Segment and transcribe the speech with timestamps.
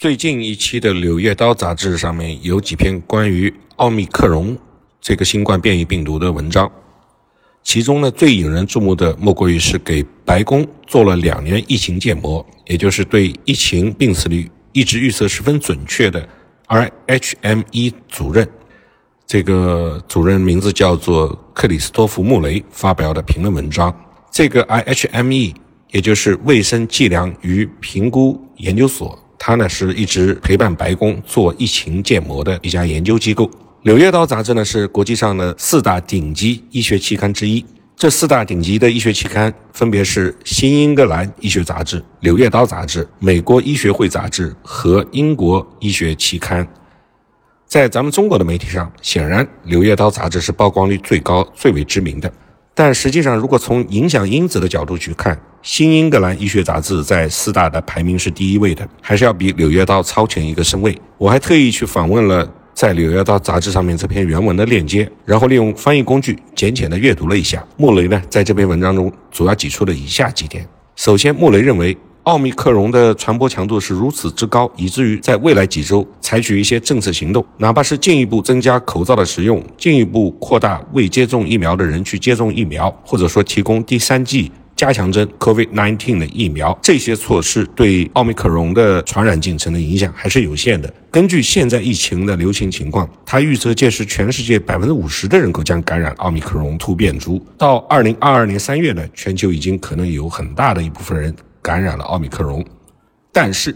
[0.00, 4.56] 最近一期的《柳叶刀》杂志上面有几篇关于奥密克戎
[4.98, 6.72] 这个新冠变异病毒的文章，
[7.62, 16.26] 其中呢最引人注目的莫过于是给白宫做了两年疫情建模，也就是对疫情病死率一直预测十分准确的
[16.68, 18.48] RHME 主任，
[19.26, 23.94] 这个主任名字叫做克里斯托弗·穆雷发表的评论文章。
[24.32, 25.54] 这个 RHME
[25.90, 29.18] 也就是卫生计量与评估研究所。
[29.42, 33.46] 他呢是一直陪伴白宫做疫情建模的一家研究机构。
[33.84, 37.64] 《柳叶刀》杂志呢是国际上的四大顶级医学期刊之一。
[37.96, 46.62] 这四大顶级的医学期刊分别是《新英格兰医学杂志》、《柳叶刀》杂志、《美国医学会杂志》和《英国医学期刊》。
[47.66, 52.30] 在咱们中国的媒体上，显然《柳叶刀》杂志是曝光率最高、最为知名的。
[52.82, 60.98] 但实际上，如果从影响因子的角度去看，《新英格兰医学杂志》在四大的排名是第一位的，还是要比《柳叶刀》超前一个身位。
[61.18, 67.62] 我还特意去访问了在《柳叶刀》杂志上面这篇原文的链接，然后利用翻译工具简简的阅读了一下。
[67.76, 71.94] 穆雷呢，在这篇文章中主要指出了以下几点：首先，穆雷认为。
[72.30, 90.94] 奥密克戎的传播强度是如此之高，以至于在未来几周采取一些政策行动，哪怕是进一步增加口罩的使用，进一步扩大未接种疫苗的人去接种疫苗，或者说提供第三剂加强针 COVID-19 的疫苗，这些措施对奥密克戎的传染进程的影响还是有限的。
[91.10, 101.34] 根据现在疫情的流行情况，他预测届时全世界百分之五十的人口将感染奥密克戎突变株，到二零二二年三月呢，全球已经可能有很大的一部分人。
[101.62, 102.64] 感染了奥密克戎，
[103.32, 103.74] 但是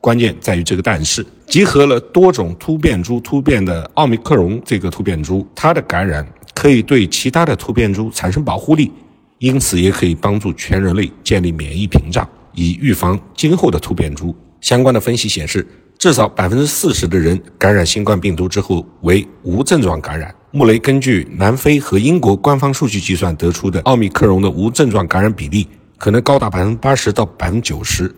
[0.00, 8.92] 关键在于这个但是，集合了多种突变株突变的奥密克戎这个突变株，它的感染可以对其他的突变株产生保护力，
[9.38, 14.34] 因此也可以帮助全人类建立免疫屏障，以预防今后的突变株。
[14.60, 15.66] 相关的分析显示，
[15.98, 20.34] 至少百分之四十的人感染新冠病毒之后为无症状感染。
[20.50, 25.68] 穆雷根据南非和英国官方数据计算得出的奥密克戎的无症状感染比例。
[25.98, 28.14] 可能高达百分之八十到百分之九十。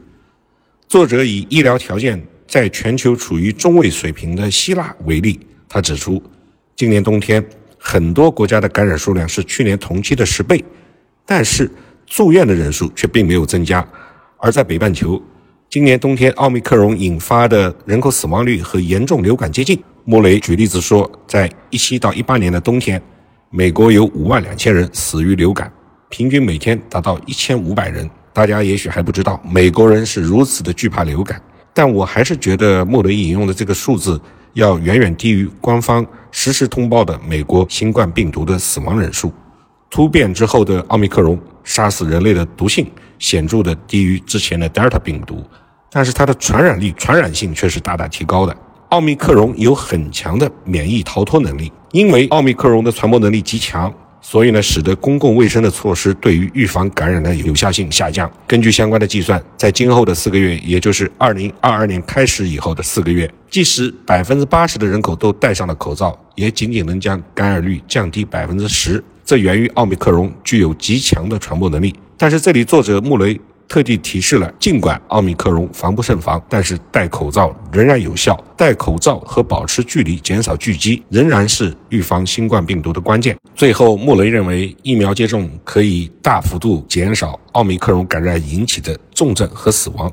[0.89, 6.22] 作者以医疗条件在全球处于中位水平的希腊为例，他指出，
[6.75, 7.44] 今年冬天
[7.78, 10.65] 很多国家的感染数量是去年同期的十倍，
[11.27, 11.71] 但是
[12.06, 13.87] 住院的人数却并没有增加。
[14.38, 15.21] 而在北半球，
[15.69, 19.83] 今年冬天奥密克戎引发的人口死亡率和严重流感接近。
[20.05, 23.03] 莫雷举例子说，在一七到一八年的冬天，
[23.50, 25.71] 美国有五万两千人死于流感。
[26.10, 31.41] 平均每天达到一千五百人，大家也许还不知道，美国人是如此的惧怕流感。
[31.74, 34.20] 但我还是觉得莫雷引用的这个数字
[34.54, 39.32] 要远远低于官方实时通报的美国新冠病毒的死亡人数。
[39.91, 45.44] 突变之后的奥密克戎杀死人类的毒性显著的低于之前的德尔塔病毒，
[45.90, 48.56] 但是它的传染力、传染性却是大大提高的。
[48.88, 53.92] 奥密克戎有很强的免疫逃脱能力，因为奥密克戎的传播能力极强。
[54.21, 58.31] 所以呢，使得公共卫生的措施对于预防感染的有效性下降。
[58.47, 69.03] 根据相关的计算，在今后的四个月，也就是二零二二年开始以后的四个月，即使百分之八十的人口都戴上了口罩，也仅仅能将感染率降低百分之十。
[69.25, 71.95] 这源于奥密克戎具有极强的传播能力。
[72.17, 73.41] 但是，这里作者穆雷。
[73.69, 78.43] 特地提示了，尽管奥密克戎防不胜防，但是戴口罩仍然有效。
[78.56, 83.37] 戴口罩和保持距离、减少聚集，仍然是预防新冠病毒的关键。
[83.55, 90.11] 最后，穆雷认为，疫苗接种可以大幅度减少奥密克戎感染引起的重症和死亡，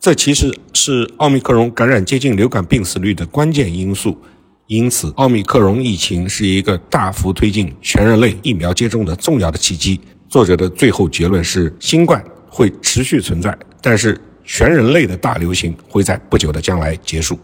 [0.00, 4.18] 这其实是奥密克戎感染接近流感病死率的关键因素。
[4.66, 9.98] 因此，奥密克戎疫情是一个大幅推进全人类疫苗接种的重要的契机。
[10.28, 12.22] 作者的最后结论是：新冠。
[12.48, 17.38] 会持续存在，但是全人类的大流行会在不久的将来结束。